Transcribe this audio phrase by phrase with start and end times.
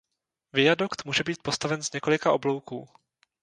[0.53, 2.89] Viadukt může být postaven z několika oblouků.